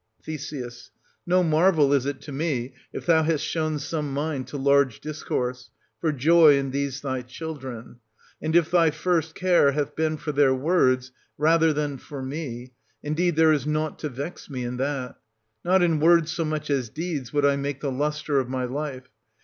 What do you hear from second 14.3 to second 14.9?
me in